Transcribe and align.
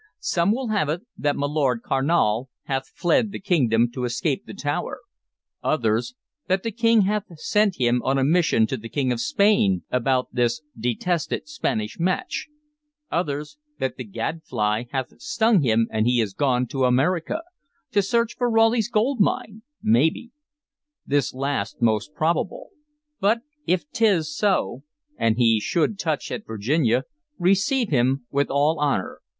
Some 0.17 0.51
will 0.51 0.69
have 0.69 0.89
it 0.89 1.03
that 1.15 1.35
my 1.35 1.45
Lord 1.45 1.83
Carnal 1.83 2.49
hath 2.63 2.87
fled 2.87 3.31
the 3.31 3.39
kingdom 3.39 3.87
to 3.91 4.03
escape 4.03 4.47
the 4.47 4.53
Tower; 4.55 5.01
others, 5.61 6.15
that 6.47 6.63
the 6.63 6.71
King 6.71 7.01
hath 7.01 7.25
sent 7.39 7.75
him 7.79 8.01
on 8.01 8.17
a 8.17 8.23
mission 8.23 8.65
to 8.65 8.77
the 8.77 8.89
King 8.89 9.11
of 9.11 9.21
Spain 9.21 9.83
about 9.91 10.33
this 10.33 10.63
detested 10.75 11.47
Spanish 11.47 11.99
match; 11.99 12.47
others, 13.11 13.59
that 13.77 13.95
the 13.97 14.03
gadfly 14.03 14.85
hath 14.89 15.21
stung 15.21 15.61
him 15.61 15.87
and 15.91 16.07
he 16.07 16.19
is 16.19 16.33
gone 16.33 16.65
to 16.65 16.85
America, 16.85 17.43
to 17.91 18.01
search 18.01 18.33
for 18.35 18.49
Raleigh's 18.49 18.89
gold 18.89 19.19
mine, 19.19 19.61
maybe. 19.83 20.31
This 21.05 21.31
last 21.31 21.79
most 21.79 22.09
improbable; 22.09 22.69
but 23.19 23.41
if 23.67 23.83
't 23.91 24.03
is 24.03 24.35
so, 24.35 24.81
and 25.15 25.37
he 25.37 25.59
should 25.59 25.99
touch 25.99 26.31
at 26.31 26.47
Virginia, 26.47 27.03
receive 27.37 27.89
him 27.89 28.25
with 28.31 28.49
all 28.49 28.79
honor. 28.79 29.21